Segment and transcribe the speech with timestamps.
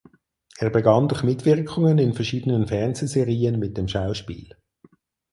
[0.57, 4.49] Er begann durch Mitwirkungen in verschiedenen Fernsehserien mit dem Schauspiel.